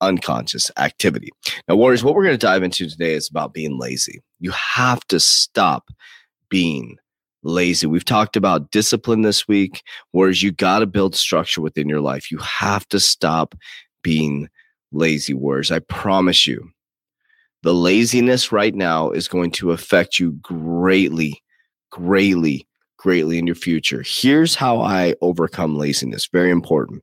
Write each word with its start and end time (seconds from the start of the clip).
unconscious 0.00 0.70
activity. 0.76 1.30
Now, 1.68 1.76
Warriors, 1.76 2.04
what 2.04 2.14
we're 2.14 2.24
going 2.24 2.34
to 2.34 2.46
dive 2.46 2.62
into 2.62 2.88
today 2.88 3.14
is 3.14 3.28
about 3.28 3.54
being 3.54 3.78
lazy. 3.78 4.20
You 4.40 4.50
have 4.52 5.06
to 5.08 5.20
stop 5.20 5.90
being 6.48 6.96
lazy. 7.42 7.86
We've 7.86 8.04
talked 8.04 8.36
about 8.36 8.70
discipline 8.70 9.22
this 9.22 9.46
week, 9.46 9.82
whereas 10.12 10.42
you 10.42 10.52
got 10.52 10.80
to 10.80 10.86
build 10.86 11.14
structure 11.14 11.60
within 11.60 11.88
your 11.88 12.00
life. 12.00 12.30
You 12.30 12.38
have 12.38 12.88
to 12.88 13.00
stop 13.00 13.54
being 14.02 14.48
lazy, 14.92 15.34
Warriors. 15.34 15.70
I 15.70 15.80
promise 15.80 16.46
you, 16.46 16.70
the 17.62 17.74
laziness 17.74 18.52
right 18.52 18.74
now 18.74 19.10
is 19.10 19.28
going 19.28 19.50
to 19.52 19.72
affect 19.72 20.18
you 20.18 20.32
greatly, 20.42 21.42
greatly, 21.90 22.66
greatly 22.96 23.38
in 23.38 23.46
your 23.46 23.56
future. 23.56 24.02
Here's 24.06 24.54
how 24.54 24.80
I 24.80 25.14
overcome 25.20 25.76
laziness. 25.76 26.28
Very 26.32 26.50
important. 26.50 27.02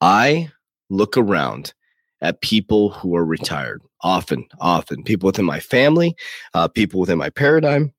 I 0.00 0.50
look 0.92 1.16
around 1.16 1.72
at 2.20 2.40
people 2.40 2.90
who 2.90 3.16
are 3.16 3.24
retired 3.24 3.82
often 4.02 4.46
often. 4.60 5.02
People 5.02 5.26
within 5.26 5.44
my 5.44 5.60
family 5.60 6.14
uh, 6.54 6.68
people 6.68 7.00
within 7.00 7.18
my 7.18 7.30
paradigm. 7.30 7.92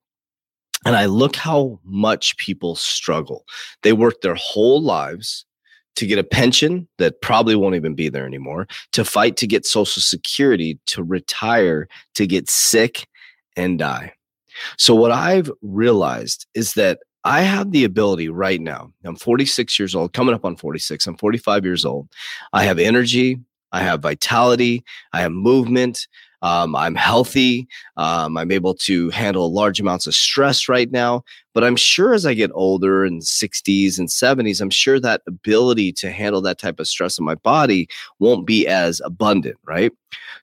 And 0.86 0.96
i 0.96 1.06
look 1.06 1.36
how 1.36 1.80
much 1.84 2.38
people 2.38 2.76
struggle. 2.76 3.46
They 3.84 3.94
work 3.94 4.22
their 4.22 4.36
whole 4.36 4.82
lives 4.82 5.46
to 5.96 6.08
get 6.08 6.20
a 6.20 6.24
pension 6.24 6.88
that 6.98 7.22
probably 7.22 7.56
won't 7.56 7.76
even 7.76 7.94
be 7.94 8.10
there 8.10 8.26
anymore 8.26 8.68
to 8.94 9.06
fight 9.06 9.38
to 9.38 9.48
get 9.48 9.66
social 9.66 10.02
security 10.02 10.80
to 10.88 11.04
retire 11.04 11.88
to 12.16 12.26
get 12.26 12.50
sick 12.50 13.08
and 13.56 13.80
die. 13.80 14.14
So 14.78 14.94
what 14.96 15.12
i've 15.12 15.52
realized 15.62 16.48
is 16.54 16.74
that 16.74 17.00
I 17.26 17.42
have 17.42 17.72
the 17.72 17.86
ability 17.86 18.30
right 18.30 18.60
now. 18.60 18.92
I'm 19.04 19.16
46 19.16 19.80
years 19.80 19.96
old, 19.96 20.14
coming 20.14 20.36
up 20.36 20.44
on 20.44 20.56
46. 20.56 21.08
I'm 21.08 21.18
45 21.18 21.64
years 21.64 21.86
old. 21.86 22.10
I 22.52 22.64
have 22.66 22.80
energy. 22.80 23.40
I 23.72 23.82
have 23.82 24.02
vitality. 24.02 24.84
I 25.14 25.22
have 25.22 25.32
movement. 25.32 26.08
Um, 26.44 26.76
I'm 26.76 26.94
healthy. 26.94 27.68
Um, 27.98 28.38
I'm 28.38 28.52
able 28.52 28.76
to 28.76 29.10
handle 29.12 29.52
large 29.52 29.80
amounts 29.80 30.06
of 30.08 30.14
stress 30.14 30.68
right 30.68 30.92
now. 30.92 31.24
But 31.54 31.64
I'm 31.64 31.78
sure 31.78 32.14
as 32.14 32.26
I 32.26 32.34
get 32.34 32.52
older 32.54 33.06
in 33.06 33.20
60s 33.20 33.98
and 33.98 34.10
70s, 34.10 34.60
I'm 34.60 34.70
sure 34.70 35.00
that 35.00 35.22
ability 35.26 35.94
to 35.94 36.12
handle 36.12 36.42
that 36.42 36.60
type 36.60 36.80
of 36.80 36.88
stress 36.88 37.18
in 37.18 37.26
my 37.26 37.36
body 37.36 37.88
won't 38.20 38.46
be 38.46 38.68
as 38.68 39.02
abundant, 39.06 39.56
right? 39.66 39.92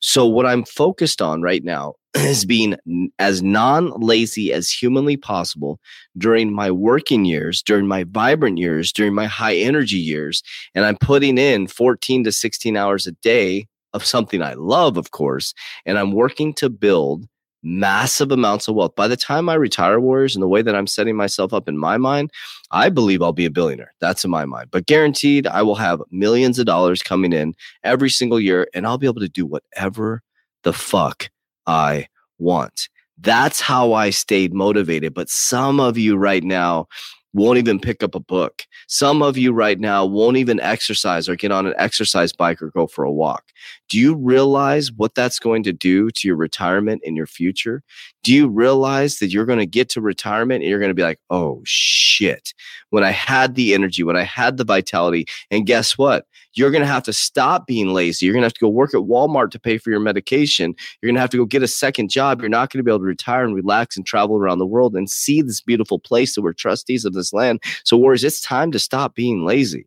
So, 0.00 0.24
what 0.26 0.46
I'm 0.46 0.64
focused 0.64 1.20
on 1.20 1.42
right 1.42 1.62
now 1.62 1.94
is 2.14 2.44
being 2.46 2.76
as 3.18 3.42
non 3.42 3.90
lazy 4.00 4.52
as 4.52 4.70
humanly 4.70 5.16
possible 5.16 5.80
during 6.16 6.52
my 6.52 6.70
working 6.70 7.24
years, 7.24 7.62
during 7.62 7.86
my 7.86 8.04
vibrant 8.04 8.58
years, 8.58 8.92
during 8.92 9.14
my 9.14 9.26
high 9.26 9.56
energy 9.56 9.98
years. 9.98 10.42
And 10.74 10.84
I'm 10.84 10.96
putting 10.96 11.36
in 11.38 11.66
14 11.66 12.24
to 12.24 12.32
16 12.32 12.76
hours 12.76 13.06
a 13.06 13.12
day 13.12 13.66
of 13.92 14.04
something 14.04 14.42
I 14.42 14.54
love, 14.54 14.96
of 14.96 15.10
course. 15.10 15.54
And 15.86 15.98
I'm 15.98 16.12
working 16.12 16.54
to 16.54 16.70
build 16.70 17.26
massive 17.62 18.32
amounts 18.32 18.68
of 18.68 18.74
wealth. 18.74 18.94
By 18.94 19.08
the 19.08 19.16
time 19.16 19.48
I 19.48 19.54
retire, 19.54 20.00
Warriors, 20.00 20.34
and 20.34 20.42
the 20.42 20.48
way 20.48 20.62
that 20.62 20.74
I'm 20.74 20.86
setting 20.86 21.16
myself 21.16 21.52
up 21.52 21.68
in 21.68 21.76
my 21.76 21.98
mind, 21.98 22.30
I 22.70 22.88
believe 22.88 23.22
I'll 23.22 23.32
be 23.32 23.44
a 23.44 23.50
billionaire. 23.50 23.92
That's 24.00 24.24
in 24.24 24.30
my 24.30 24.44
mind. 24.44 24.68
But 24.70 24.86
guaranteed, 24.86 25.46
I 25.46 25.62
will 25.62 25.74
have 25.74 26.02
millions 26.10 26.58
of 26.58 26.66
dollars 26.66 27.02
coming 27.02 27.32
in 27.32 27.54
every 27.84 28.10
single 28.10 28.40
year, 28.40 28.68
and 28.74 28.86
I'll 28.86 28.98
be 28.98 29.06
able 29.06 29.20
to 29.20 29.28
do 29.28 29.44
whatever 29.44 30.22
the 30.62 30.72
fuck 30.72 31.30
I 31.66 32.06
want. 32.38 32.88
That's 33.18 33.60
how 33.60 33.92
I 33.92 34.10
stayed 34.10 34.54
motivated. 34.54 35.12
But 35.12 35.28
some 35.28 35.80
of 35.80 35.98
you 35.98 36.16
right 36.16 36.42
now 36.42 36.86
won't 37.32 37.58
even 37.58 37.78
pick 37.78 38.02
up 38.02 38.14
a 38.14 38.20
book. 38.20 38.66
Some 38.88 39.22
of 39.22 39.36
you 39.36 39.52
right 39.52 39.78
now 39.78 40.04
won't 40.04 40.36
even 40.36 40.58
exercise 40.60 41.28
or 41.28 41.36
get 41.36 41.52
on 41.52 41.66
an 41.66 41.74
exercise 41.76 42.32
bike 42.32 42.60
or 42.60 42.70
go 42.70 42.86
for 42.86 43.04
a 43.04 43.12
walk. 43.12 43.44
Do 43.90 43.98
you 43.98 44.14
realize 44.14 44.92
what 44.92 45.16
that's 45.16 45.40
going 45.40 45.64
to 45.64 45.72
do 45.72 46.10
to 46.10 46.28
your 46.28 46.36
retirement 46.36 47.02
in 47.04 47.16
your 47.16 47.26
future? 47.26 47.82
Do 48.22 48.32
you 48.32 48.46
realize 48.46 49.18
that 49.18 49.32
you're 49.32 49.44
going 49.44 49.58
to 49.58 49.66
get 49.66 49.88
to 49.90 50.00
retirement 50.00 50.62
and 50.62 50.70
you're 50.70 50.78
going 50.78 50.90
to 50.90 50.94
be 50.94 51.02
like, 51.02 51.18
oh 51.28 51.60
shit, 51.64 52.54
when 52.90 53.02
I 53.02 53.10
had 53.10 53.56
the 53.56 53.74
energy, 53.74 54.04
when 54.04 54.16
I 54.16 54.22
had 54.22 54.58
the 54.58 54.64
vitality, 54.64 55.26
and 55.50 55.66
guess 55.66 55.98
what? 55.98 56.26
You're 56.54 56.70
going 56.70 56.82
to 56.82 56.86
have 56.86 57.02
to 57.04 57.12
stop 57.12 57.66
being 57.66 57.88
lazy. 57.88 58.26
You're 58.26 58.32
going 58.32 58.42
to 58.42 58.46
have 58.46 58.54
to 58.54 58.60
go 58.60 58.68
work 58.68 58.94
at 58.94 59.00
Walmart 59.00 59.50
to 59.52 59.60
pay 59.60 59.76
for 59.76 59.90
your 59.90 60.00
medication. 60.00 60.74
You're 61.00 61.08
going 61.08 61.16
to 61.16 61.20
have 61.20 61.30
to 61.30 61.36
go 61.36 61.44
get 61.44 61.62
a 61.62 61.68
second 61.68 62.10
job. 62.10 62.40
You're 62.40 62.48
not 62.48 62.70
going 62.70 62.78
to 62.78 62.84
be 62.84 62.90
able 62.92 63.00
to 63.00 63.04
retire 63.04 63.44
and 63.44 63.54
relax 63.56 63.96
and 63.96 64.06
travel 64.06 64.36
around 64.36 64.58
the 64.58 64.66
world 64.66 64.94
and 64.94 65.10
see 65.10 65.42
this 65.42 65.60
beautiful 65.60 65.98
place 65.98 66.34
that 66.34 66.42
we're 66.42 66.52
trustees 66.52 67.04
of 67.04 67.12
this 67.12 67.32
land. 67.32 67.60
So, 67.84 67.96
Warriors, 67.96 68.22
it's 68.22 68.40
time 68.40 68.70
to 68.72 68.78
stop 68.78 69.16
being 69.16 69.44
lazy. 69.44 69.86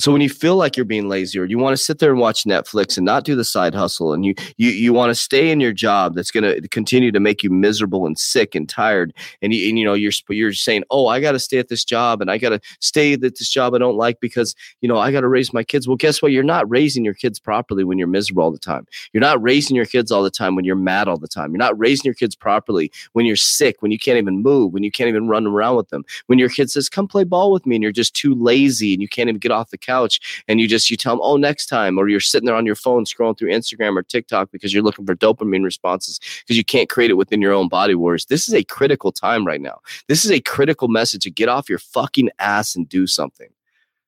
So 0.00 0.12
when 0.12 0.22
you 0.22 0.30
feel 0.30 0.56
like 0.56 0.78
you're 0.78 0.86
being 0.86 1.10
lazy 1.10 1.38
or 1.38 1.44
you 1.44 1.58
want 1.58 1.76
to 1.76 1.82
sit 1.82 1.98
there 1.98 2.10
and 2.10 2.18
watch 2.18 2.44
Netflix 2.44 2.96
and 2.96 3.04
not 3.04 3.22
do 3.22 3.36
the 3.36 3.44
side 3.44 3.74
hustle 3.74 4.14
and 4.14 4.24
you 4.24 4.34
you 4.56 4.70
you 4.70 4.94
want 4.94 5.10
to 5.10 5.14
stay 5.14 5.50
in 5.50 5.60
your 5.60 5.74
job 5.74 6.14
that's 6.14 6.30
going 6.30 6.42
to 6.42 6.66
continue 6.68 7.12
to 7.12 7.20
make 7.20 7.42
you 7.42 7.50
miserable 7.50 8.06
and 8.06 8.18
sick 8.18 8.54
and 8.54 8.66
tired 8.66 9.12
and 9.42 9.52
you, 9.52 9.68
and, 9.68 9.78
you 9.78 9.84
know 9.84 9.92
you're 9.92 10.12
you're 10.30 10.54
saying, 10.54 10.84
"Oh, 10.90 11.08
I 11.08 11.20
got 11.20 11.32
to 11.32 11.38
stay 11.38 11.58
at 11.58 11.68
this 11.68 11.84
job 11.84 12.22
and 12.22 12.30
I 12.30 12.38
got 12.38 12.48
to 12.48 12.60
stay 12.80 13.12
at 13.12 13.20
this 13.20 13.50
job 13.50 13.74
I 13.74 13.78
don't 13.78 13.96
like 13.98 14.20
because, 14.20 14.54
you 14.80 14.88
know, 14.88 14.96
I 14.96 15.12
got 15.12 15.20
to 15.20 15.28
raise 15.28 15.52
my 15.52 15.62
kids." 15.62 15.86
Well, 15.86 15.98
guess 15.98 16.22
what? 16.22 16.32
You're 16.32 16.44
not 16.44 16.68
raising 16.70 17.04
your 17.04 17.12
kids 17.12 17.38
properly 17.38 17.84
when 17.84 17.98
you're 17.98 18.08
miserable 18.08 18.42
all 18.44 18.50
the 18.50 18.58
time. 18.58 18.86
You're 19.12 19.20
not 19.20 19.42
raising 19.42 19.76
your 19.76 19.84
kids 19.84 20.10
all 20.10 20.22
the 20.22 20.30
time 20.30 20.56
when 20.56 20.64
you're 20.64 20.76
mad 20.76 21.08
all 21.08 21.18
the 21.18 21.28
time. 21.28 21.50
You're 21.52 21.58
not 21.58 21.78
raising 21.78 22.06
your 22.06 22.14
kids 22.14 22.34
properly 22.34 22.90
when 23.12 23.26
you're 23.26 23.36
sick, 23.36 23.82
when 23.82 23.92
you 23.92 23.98
can't 23.98 24.16
even 24.16 24.42
move, 24.42 24.72
when 24.72 24.82
you 24.82 24.90
can't 24.90 25.08
even 25.08 25.28
run 25.28 25.46
around 25.46 25.76
with 25.76 25.90
them. 25.90 26.04
When 26.26 26.38
your 26.38 26.48
kid 26.48 26.70
says, 26.70 26.88
"Come 26.88 27.06
play 27.06 27.24
ball 27.24 27.52
with 27.52 27.66
me," 27.66 27.76
and 27.76 27.82
you're 27.82 27.92
just 27.92 28.14
too 28.14 28.34
lazy 28.34 28.94
and 28.94 29.02
you 29.02 29.08
can't 29.08 29.28
even 29.28 29.40
get 29.40 29.52
off 29.52 29.68
the 29.68 29.76
couch 29.76 29.89
couch 29.90 30.44
and 30.48 30.60
you 30.60 30.66
just 30.66 30.90
you 30.90 30.96
tell 30.96 31.14
them 31.14 31.22
oh 31.22 31.36
next 31.36 31.66
time 31.66 31.98
or 31.98 32.08
you're 32.08 32.20
sitting 32.20 32.46
there 32.46 32.60
on 32.60 32.66
your 32.66 32.80
phone 32.86 33.04
scrolling 33.04 33.36
through 33.36 33.50
instagram 33.50 33.96
or 33.96 34.02
tiktok 34.02 34.50
because 34.50 34.72
you're 34.72 34.82
looking 34.82 35.06
for 35.06 35.14
dopamine 35.14 35.64
responses 35.64 36.20
because 36.42 36.56
you 36.56 36.64
can't 36.64 36.88
create 36.88 37.10
it 37.10 37.14
within 37.14 37.42
your 37.42 37.52
own 37.52 37.68
body 37.68 37.94
wars 37.94 38.26
this 38.30 38.48
is 38.48 38.54
a 38.54 38.64
critical 38.64 39.12
time 39.12 39.46
right 39.46 39.60
now. 39.60 39.80
This 40.08 40.24
is 40.24 40.30
a 40.30 40.40
critical 40.40 40.88
message 40.88 41.22
to 41.24 41.30
get 41.30 41.48
off 41.48 41.68
your 41.68 41.78
fucking 41.78 42.30
ass 42.38 42.74
and 42.74 42.88
do 42.88 43.06
something. 43.06 43.48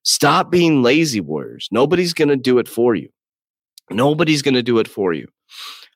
Stop 0.03 0.49
being 0.49 0.81
lazy 0.81 1.21
warriors 1.21 1.69
nobody's 1.71 2.13
going 2.13 2.29
to 2.29 2.37
do 2.37 2.57
it 2.57 2.67
for 2.67 2.95
you. 2.95 3.09
Nobody's 3.89 4.41
going 4.41 4.55
to 4.55 4.63
do 4.63 4.79
it 4.79 4.87
for 4.87 5.13
you. 5.13 5.27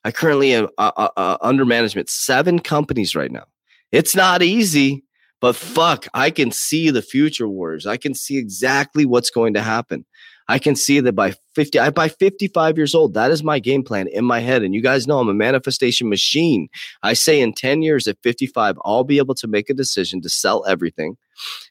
I 0.04 0.12
currently 0.12 0.54
am 0.54 0.68
uh, 0.78 0.92
uh, 0.96 1.10
uh, 1.18 1.38
under 1.42 1.66
management 1.66 2.10
seven 2.10 2.60
companies 2.60 3.16
right 3.16 3.32
now. 3.32 3.46
It's 3.92 4.16
not 4.16 4.44
easy 4.44 5.04
But 5.40 5.56
fuck, 5.56 6.08
I 6.14 6.32
can 6.32 6.52
see 6.52 6.90
the 6.90 7.02
future 7.02 7.48
wars. 7.48 7.86
I 7.86 7.98
can 7.98 8.14
see 8.16 8.38
exactly 8.38 9.06
what's 9.06 9.30
going 9.30 9.54
to 9.54 9.62
happen. 9.62 10.06
I 10.50 10.60
can 10.60 10.76
see 10.76 11.00
that 11.02 11.14
by 11.14 11.34
50, 11.56 11.78
I 11.78 11.90
by 11.90 12.08
55 12.08 12.78
years 12.78 12.96
old, 12.96 13.14
that 13.14 13.32
is 13.32 13.44
my 13.44 13.60
game 13.60 13.84
plan 13.84 14.08
in 14.08 14.24
my 14.24 14.40
head. 14.40 14.64
And 14.64 14.74
you 14.74 14.82
guys 14.82 15.06
know 15.06 15.20
I'm 15.20 15.28
a 15.28 15.34
manifestation 15.34 16.10
machine. 16.10 16.70
I 17.04 17.14
say 17.14 17.42
in 17.42 17.54
10 17.54 17.82
years 17.82 18.08
at 18.08 18.18
55, 18.24 18.78
I'll 18.86 19.04
be 19.04 19.18
able 19.18 19.36
to 19.36 19.48
make 19.48 19.70
a 19.70 19.74
decision 19.74 20.22
to 20.22 20.30
sell 20.30 20.66
everything, 20.66 21.18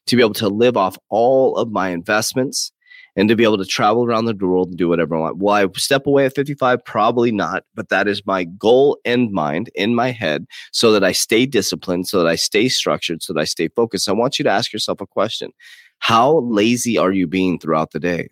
to 0.06 0.16
be 0.16 0.22
able 0.22 0.34
to 0.34 0.48
live 0.48 0.76
off 0.76 0.98
all 1.08 1.56
of 1.56 1.70
my 1.70 1.88
investments, 1.88 2.70
and 3.16 3.28
to 3.28 3.36
be 3.36 3.44
able 3.44 3.58
to 3.58 3.64
travel 3.64 4.04
around 4.04 4.26
the 4.26 4.34
world 4.34 4.68
and 4.68 4.76
do 4.76 4.88
whatever 4.88 5.16
I 5.16 5.20
want. 5.20 5.38
Will 5.38 5.50
I 5.50 5.66
step 5.76 6.06
away 6.06 6.26
at 6.26 6.34
55? 6.34 6.84
Probably 6.84 7.32
not, 7.32 7.64
but 7.74 7.88
that 7.88 8.06
is 8.06 8.24
my 8.26 8.44
goal 8.44 8.98
in 9.04 9.32
mind 9.32 9.70
in 9.74 9.94
my 9.94 10.10
head 10.10 10.46
so 10.72 10.92
that 10.92 11.02
I 11.02 11.12
stay 11.12 11.46
disciplined, 11.46 12.06
so 12.06 12.18
that 12.18 12.28
I 12.28 12.36
stay 12.36 12.68
structured, 12.68 13.22
so 13.22 13.32
that 13.32 13.40
I 13.40 13.44
stay 13.44 13.68
focused. 13.68 14.08
I 14.08 14.12
want 14.12 14.38
you 14.38 14.42
to 14.44 14.50
ask 14.50 14.72
yourself 14.72 15.00
a 15.00 15.06
question 15.06 15.50
How 15.98 16.40
lazy 16.40 16.98
are 16.98 17.12
you 17.12 17.26
being 17.26 17.58
throughout 17.58 17.92
the 17.92 18.00
day? 18.00 18.28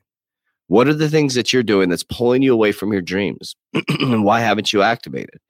What 0.66 0.88
are 0.88 0.94
the 0.94 1.10
things 1.10 1.34
that 1.34 1.52
you're 1.52 1.62
doing 1.62 1.88
that's 1.90 2.04
pulling 2.04 2.42
you 2.42 2.52
away 2.52 2.72
from 2.72 2.92
your 2.92 3.02
dreams? 3.02 3.56
and 4.00 4.24
why 4.24 4.40
haven't 4.40 4.72
you 4.72 4.82
activated? 4.82 5.40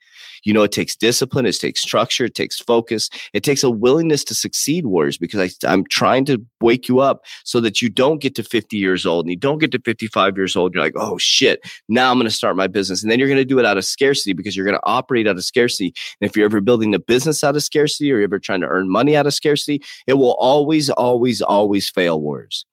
You 0.44 0.52
know, 0.52 0.62
it 0.62 0.73
takes 0.73 0.94
discipline, 0.94 1.46
it 1.46 1.58
takes 1.58 1.81
structure, 1.81 2.26
it 2.26 2.35
takes 2.35 2.58
focus, 2.58 3.11
it 3.32 3.43
takes 3.43 3.62
a 3.62 3.70
willingness 3.70 4.25
to 4.25 4.35
succeed, 4.35 4.87
Warriors, 4.87 5.19
because 5.19 5.41
I, 5.41 5.70
I'm 5.70 5.85
trying 5.87 6.25
to 6.26 6.44
wake 6.61 6.88
you 6.88 7.00
up 7.00 7.25
so 7.44 7.61
that 7.61 7.82
you 7.82 7.88
don't 7.88 8.20
get 8.20 8.35
to 8.37 8.43
50 8.43 8.76
years 8.76 9.06
old 9.06 9.25
and 9.25 9.31
you 9.31 9.37
don't 9.37 9.58
get 9.58 9.73
to 9.73 9.81
55 9.81 10.37
years 10.37 10.56
old. 10.56 10.75
You're 10.75 10.82
like, 10.82 10.94
oh 10.96 11.19
shit, 11.19 11.61
now 11.88 12.11
I'm 12.11 12.19
going 12.19 12.29
to 12.29 12.35
start 12.35 12.56
my 12.56 12.67
business. 12.67 13.02
And 13.02 13.11
then 13.11 13.19
you're 13.19 13.29
going 13.29 13.38
to 13.38 13.44
do 13.44 13.58
it 13.58 13.67
out 13.67 13.79
of 13.79 13.85
scarcity 13.85 14.32
because 14.32 14.56
you're 14.56 14.67
going 14.67 14.76
to 14.76 14.87
operate 14.87 15.26
out 15.26 15.37
of 15.37 15.44
scarcity. 15.44 15.94
And 16.20 16.29
if 16.29 16.37
you're 16.37 16.47
ever 16.47 16.61
building 16.61 16.94
a 16.94 16.99
business 16.99 17.43
out 17.43 17.56
of 17.56 17.62
scarcity 17.62 18.12
or 18.12 18.17
you're 18.17 18.25
ever 18.25 18.38
trying 18.38 18.61
to 18.61 18.69
earn 18.69 18.90
money 18.90 19.17
out 19.17 19.26
of 19.26 19.35
scarcity, 19.35 19.82
it 20.06 20.14
will 20.14 20.35
always, 20.35 20.90
always, 20.90 21.43
always 21.43 21.88
fail, 21.88 22.20
Warriors. 22.20 22.67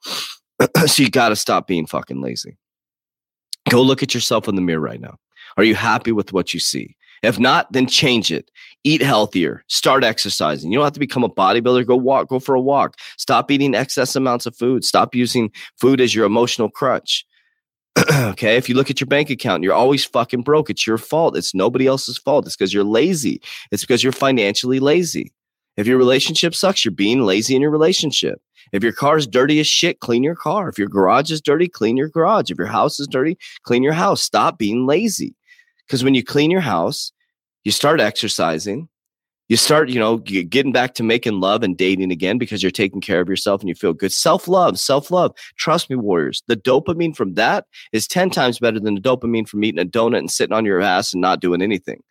so 0.85 1.03
you 1.03 1.09
got 1.09 1.29
to 1.29 1.35
stop 1.35 1.67
being 1.67 1.85
fucking 1.85 2.21
lazy. 2.21 2.57
Go 3.69 3.81
look 3.81 4.03
at 4.03 4.13
yourself 4.13 4.47
in 4.47 4.55
the 4.55 4.61
mirror 4.61 4.81
right 4.81 4.99
now. 4.99 5.17
Are 5.57 5.63
you 5.63 5.75
happy 5.75 6.11
with 6.11 6.33
what 6.33 6.53
you 6.53 6.59
see? 6.59 6.95
If 7.23 7.39
not, 7.39 7.71
then 7.71 7.87
change 7.87 8.31
it. 8.31 8.49
Eat 8.83 9.01
healthier. 9.01 9.63
Start 9.67 10.03
exercising. 10.03 10.71
You 10.71 10.79
don't 10.79 10.85
have 10.85 10.93
to 10.93 10.99
become 10.99 11.23
a 11.23 11.29
bodybuilder. 11.29 11.85
Go 11.85 11.95
walk. 11.95 12.29
Go 12.29 12.39
for 12.39 12.55
a 12.55 12.61
walk. 12.61 12.97
Stop 13.17 13.51
eating 13.51 13.75
excess 13.75 14.15
amounts 14.15 14.45
of 14.45 14.55
food. 14.55 14.83
Stop 14.83 15.13
using 15.13 15.51
food 15.79 16.01
as 16.01 16.15
your 16.15 16.25
emotional 16.25 16.69
crutch. 16.69 17.25
okay. 18.11 18.57
If 18.57 18.69
you 18.69 18.75
look 18.75 18.89
at 18.89 18.99
your 18.99 19.07
bank 19.07 19.29
account, 19.29 19.63
you're 19.63 19.73
always 19.73 20.03
fucking 20.03 20.41
broke. 20.41 20.69
It's 20.69 20.87
your 20.87 20.97
fault. 20.97 21.37
It's 21.37 21.53
nobody 21.53 21.85
else's 21.85 22.17
fault. 22.17 22.47
It's 22.47 22.55
because 22.55 22.73
you're 22.73 22.83
lazy. 22.83 23.41
It's 23.71 23.83
because 23.83 24.03
you're 24.03 24.13
financially 24.13 24.79
lazy. 24.79 25.31
If 25.77 25.87
your 25.87 25.97
relationship 25.97 26.55
sucks, 26.55 26.83
you're 26.83 26.91
being 26.91 27.21
lazy 27.21 27.55
in 27.55 27.61
your 27.61 27.71
relationship. 27.71 28.41
If 28.71 28.83
your 28.83 28.93
car 28.93 29.17
is 29.17 29.27
dirty 29.27 29.59
as 29.59 29.67
shit, 29.67 29.99
clean 29.99 30.23
your 30.23 30.35
car. 30.35 30.69
If 30.69 30.77
your 30.77 30.87
garage 30.87 31.31
is 31.31 31.41
dirty, 31.41 31.67
clean 31.67 31.97
your 31.97 32.09
garage. 32.09 32.49
If 32.49 32.57
your 32.57 32.67
house 32.67 32.99
is 32.99 33.07
dirty, 33.07 33.37
clean 33.63 33.83
your 33.83 33.93
house. 33.93 34.21
Stop 34.21 34.57
being 34.57 34.85
lazy. 34.85 35.35
Because 35.91 36.05
when 36.05 36.15
you 36.15 36.23
clean 36.23 36.49
your 36.49 36.61
house, 36.61 37.11
you 37.65 37.71
start 37.73 37.99
exercising, 37.99 38.87
you 39.49 39.57
start, 39.57 39.89
you 39.89 39.99
know, 39.99 40.19
getting 40.19 40.71
back 40.71 40.93
to 40.93 41.03
making 41.03 41.41
love 41.41 41.63
and 41.63 41.75
dating 41.75 42.13
again 42.13 42.37
because 42.37 42.63
you're 42.63 42.71
taking 42.71 43.01
care 43.01 43.19
of 43.19 43.27
yourself 43.27 43.59
and 43.59 43.67
you 43.67 43.75
feel 43.75 43.91
good. 43.91 44.13
Self 44.13 44.47
love, 44.47 44.79
self 44.79 45.11
love. 45.11 45.35
Trust 45.57 45.89
me, 45.89 45.97
warriors. 45.97 46.43
The 46.47 46.55
dopamine 46.55 47.13
from 47.13 47.33
that 47.33 47.65
is 47.91 48.07
10 48.07 48.29
times 48.29 48.57
better 48.57 48.79
than 48.79 48.95
the 48.95 49.01
dopamine 49.01 49.45
from 49.45 49.65
eating 49.65 49.81
a 49.81 49.85
donut 49.85 50.19
and 50.19 50.31
sitting 50.31 50.55
on 50.55 50.63
your 50.63 50.79
ass 50.79 51.11
and 51.11 51.19
not 51.19 51.41
doing 51.41 51.61
anything. 51.61 52.01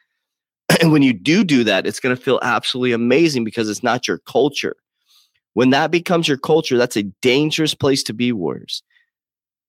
And 0.82 0.92
when 0.92 1.00
you 1.00 1.14
do 1.14 1.42
do 1.42 1.64
that, 1.64 1.86
it's 1.86 2.00
going 2.00 2.14
to 2.14 2.22
feel 2.22 2.38
absolutely 2.42 2.92
amazing 2.92 3.44
because 3.44 3.70
it's 3.70 3.82
not 3.82 4.06
your 4.06 4.18
culture. 4.18 4.76
When 5.54 5.70
that 5.70 5.90
becomes 5.90 6.28
your 6.28 6.36
culture, 6.36 6.76
that's 6.76 6.98
a 6.98 7.04
dangerous 7.22 7.72
place 7.72 8.02
to 8.02 8.12
be, 8.12 8.30
warriors. 8.30 8.82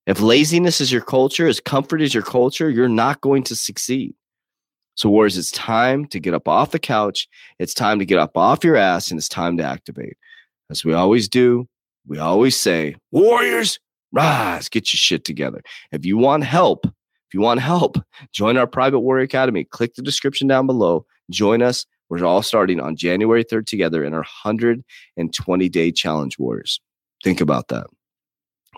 If 0.08 0.20
laziness 0.20 0.82
is 0.82 0.92
your 0.92 1.02
culture, 1.02 1.48
as 1.48 1.60
comfort 1.60 2.02
is 2.02 2.14
your 2.14 2.24
culture, 2.24 2.70
you're 2.70 2.90
not 2.90 3.22
going 3.22 3.44
to 3.44 3.56
succeed. 3.56 4.16
So, 4.96 5.10
warriors, 5.10 5.38
it's 5.38 5.52
time 5.52 6.06
to 6.08 6.20
get 6.20 6.34
up 6.34 6.48
off 6.48 6.72
the 6.72 6.80
couch. 6.80 7.28
It's 7.60 7.74
time 7.74 8.00
to 8.00 8.06
get 8.06 8.20
up 8.20 8.36
off 8.36 8.64
your 8.64 8.76
ass 8.76 9.10
and 9.10 9.18
it's 9.18 9.30
time 9.30 9.58
to 9.58 9.64
activate. 9.64 10.18
As 10.70 10.84
we 10.84 10.94
always 10.94 11.30
do, 11.30 11.68
we 12.08 12.18
always 12.18 12.60
say, 12.60 12.96
Warriors, 13.12 13.80
rise, 14.12 14.70
get 14.70 14.92
your 14.92 14.98
shit 14.98 15.24
together. 15.24 15.62
If 15.92 16.06
you 16.06 16.18
want 16.18 16.44
help, 16.44 16.86
if 16.86 17.34
you 17.34 17.42
want 17.42 17.62
help, 17.62 17.98
join 18.34 18.58
our 18.58 18.68
private 18.68 19.00
warrior 19.00 19.24
academy. 19.24 19.64
Click 19.64 19.96
the 19.96 20.02
description 20.02 20.48
down 20.48 20.66
below. 20.66 21.06
Join 21.30 21.62
us. 21.62 21.86
We're 22.10 22.26
all 22.26 22.42
starting 22.42 22.82
on 22.82 22.98
January 22.98 23.46
3rd 23.46 23.68
together 23.68 24.04
in 24.04 24.14
our 24.14 24.26
120 24.44 25.70
day 25.70 25.92
challenge, 25.92 26.38
Warriors. 26.38 26.82
Think 27.24 27.40
about 27.40 27.70
that. 27.70 27.88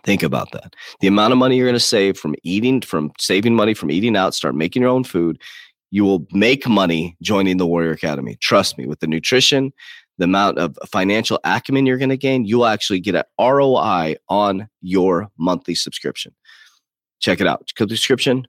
Think 0.03 0.23
about 0.23 0.51
that. 0.51 0.75
The 0.99 1.07
amount 1.07 1.31
of 1.31 1.39
money 1.39 1.55
you're 1.55 1.67
going 1.67 1.75
to 1.75 1.79
save 1.79 2.17
from 2.17 2.35
eating, 2.43 2.81
from 2.81 3.11
saving 3.19 3.55
money 3.55 3.73
from 3.73 3.91
eating 3.91 4.17
out, 4.17 4.33
start 4.33 4.55
making 4.55 4.81
your 4.81 4.91
own 4.91 5.03
food. 5.03 5.41
You 5.91 6.03
will 6.03 6.27
make 6.31 6.67
money 6.67 7.15
joining 7.21 7.57
the 7.57 7.67
Warrior 7.67 7.91
Academy. 7.91 8.37
Trust 8.41 8.77
me, 8.77 8.85
with 8.85 8.99
the 8.99 9.07
nutrition, 9.07 9.71
the 10.17 10.25
amount 10.25 10.57
of 10.57 10.77
financial 10.91 11.39
acumen 11.43 11.85
you're 11.85 11.97
going 11.97 12.09
to 12.09 12.17
gain, 12.17 12.45
you'll 12.45 12.65
actually 12.65 12.99
get 12.99 13.15
an 13.15 13.23
ROI 13.39 14.15
on 14.29 14.67
your 14.81 15.29
monthly 15.37 15.75
subscription. 15.75 16.33
Check 17.19 17.39
it 17.39 17.47
out. 17.47 17.71
Description. 17.75 18.47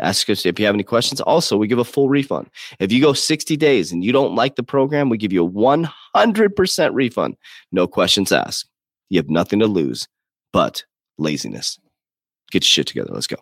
Ask 0.00 0.30
us 0.30 0.46
if 0.46 0.58
you 0.58 0.64
have 0.64 0.74
any 0.74 0.82
questions. 0.82 1.20
Also, 1.20 1.58
we 1.58 1.68
give 1.68 1.78
a 1.78 1.84
full 1.84 2.08
refund. 2.08 2.48
If 2.80 2.90
you 2.90 3.02
go 3.02 3.12
60 3.12 3.56
days 3.58 3.92
and 3.92 4.02
you 4.02 4.10
don't 4.10 4.34
like 4.34 4.56
the 4.56 4.62
program, 4.62 5.10
we 5.10 5.18
give 5.18 5.34
you 5.34 5.46
a 5.46 5.50
100% 5.50 6.90
refund. 6.94 7.36
No 7.72 7.86
questions 7.86 8.32
asked. 8.32 8.66
You 9.10 9.18
have 9.18 9.28
nothing 9.28 9.58
to 9.58 9.66
lose 9.66 10.08
but 10.52 10.84
laziness. 11.18 11.78
Get 12.50 12.62
your 12.64 12.68
shit 12.68 12.86
together. 12.86 13.10
Let's 13.12 13.26
go. 13.26 13.36